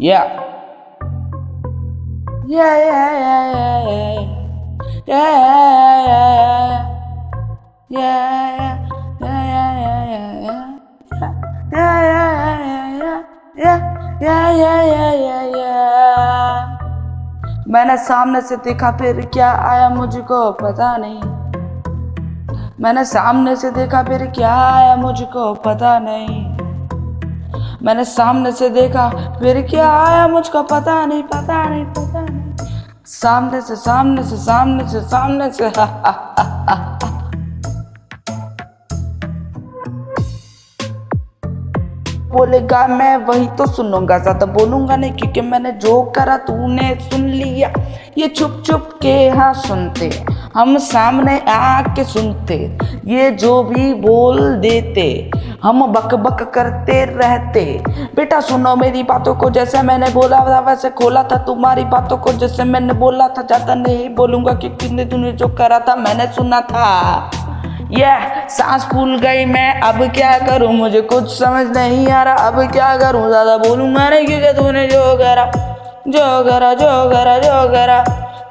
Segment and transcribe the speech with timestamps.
[0.00, 0.30] Yeah.
[2.46, 4.22] Yeah, yeah, yeah, yeah, yeah.
[5.08, 6.86] Yeah, yeah, yeah, yeah.
[7.90, 8.14] Yeah,
[9.50, 10.70] yeah, yeah, yeah, yeah.
[11.72, 13.18] Yeah, yeah, yeah, yeah,
[13.58, 13.78] yeah.
[14.20, 16.62] Yeah, yeah, yeah, yeah, yeah.
[17.68, 21.20] मैंने सामने से देखा फिर क्या आया मुझको पता नहीं
[22.80, 26.47] मैंने सामने से देखा फिर क्या आया मुझको पता नहीं
[27.82, 29.08] मैंने सामने से देखा
[29.40, 32.66] फिर क्या आया मुझको पता नहीं पता नहीं पता नहीं।
[33.06, 37.16] सामने से सामने से सामने से सामने से। हा, हा, हा, हा, हा।
[42.30, 47.72] बोलेगा मैं वही तो सुनूँगा ज़्यादा बोलूँगा नहीं क्योंकि मैंने जो करा तूने सुन लिया।
[48.18, 50.10] ये छुप छुप के हाँ सुनते
[50.54, 52.56] हम सामने आके सुनते।
[53.06, 55.08] ये जो भी बोल देते
[55.62, 57.62] हम बक बक करते रहते।
[58.16, 62.32] बेटा सुनो मेरी बातों को जैसे मैंने बोला था वैसे खोला था तुम्हारी बातों को
[62.32, 66.86] जैसे मैंने बोला था ज़्यादा नहीं बोलूँगा क्योंकि तूने जो करा था मैंने सुना था।
[67.90, 70.72] ये yeah, सांस फूल गई मैं अब क्या करूँ?
[70.74, 73.26] मुझे कुछ समझ नहीं आ रहा अब क्या करूँ?
[73.28, 75.50] ज़्यादा बोलूँगा नहीं क्योंकि तूने जो करा
[76.08, 78.02] जो करा जो करा जो करा।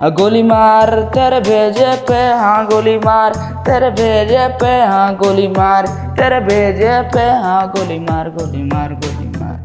[0.03, 3.33] गोली मार, तेरे भेजे पे हाँ गोली मार।
[3.65, 9.27] तेरे भेजे पे हाँ गोली मार। तेरे भेजे पे हाँ गोली मार गोली मार गोली
[9.27, 9.63] मार।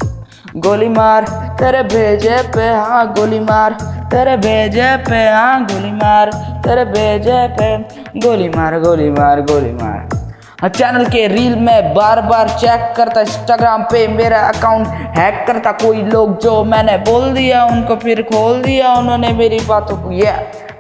[0.57, 1.25] गोली मार,
[1.61, 3.73] तेरे भेजे पे हाँ गोली मार।
[4.13, 6.31] तेरे भेजे पे हाँ गोली मार।
[6.65, 7.77] तेरे भेजे पे,
[8.21, 10.22] गोली मार गोली मार गोली मार।
[10.69, 16.03] चैनल के रील में बार बार चेक करता इंस्टाग्राम पे मेरा अकाउंट हैक करता, कोई
[16.03, 20.31] लोग जो मैंने बोल दिया, उनको फिर खोल दिया, उन्होंने मेरी बातों को ये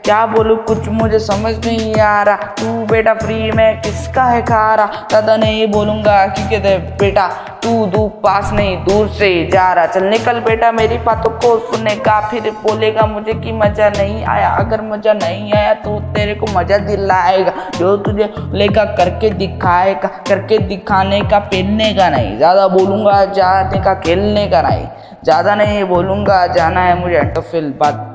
[0.05, 4.75] क्या बोलूँ, कुछ मुझे समझ नहीं आ रहा। तू बेटा फ्री में किसका है खा
[4.75, 6.59] रहा दादा नहीं बोलूँगा क्योंकि
[6.99, 7.27] बेटा,
[7.63, 12.21] तू दू पास नहीं, दूर से जा रहा। चल निकल बेटा, मेरी बातों को सुनेगा,
[12.31, 16.79] फिर बोलेगा मुझे कि मज़ा नहीं आया। अगर मज़ा नहीं आया तो तेरे को मज़ा
[16.81, 23.85] दिलाएगा। जो तुझे लेगा करके दिखाएगा, करके दिखाने का, पहनने का नहीं। ज़्यादा बोलूँगा, जाने
[23.85, 24.87] का, खेलने का नहीं।
[25.25, 28.09] ज़्यादा नहीं बोलूँगा, जाना है मुझे तो फिर बात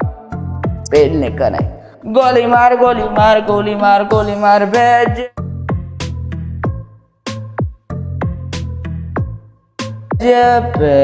[0.91, 1.75] पहनने का नहीं।
[2.15, 5.19] गोली मार गोली मार गोली मार गोली मार भेज
[10.21, 10.95] पे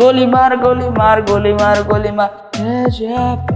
[0.00, 2.98] गोली मार गोली मार गोली मार गोली मार भेज
[3.48, 3.54] पे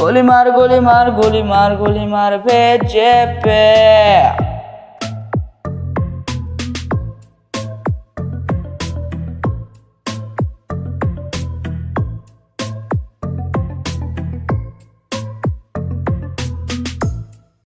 [0.00, 2.94] गोली मार गोली मार गोली मार गोली मार भेज
[3.46, 3.60] पे